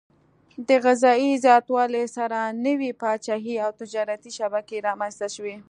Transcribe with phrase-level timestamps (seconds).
[0.67, 5.55] د غذايي زیاتوالي سره نوي پاچاهي او تجارتي شبکې رامنځته شوې.